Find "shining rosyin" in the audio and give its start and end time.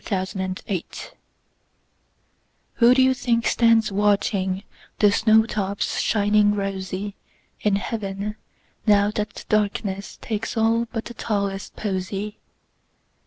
5.99-7.13